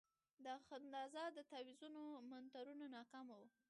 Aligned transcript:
د 0.43 0.45
اخندزاده 0.59 1.23
د 1.37 1.39
تاویزونو 1.51 2.01
منترونه 2.31 2.85
ناکامه 2.95 3.35
وو. 3.39 3.47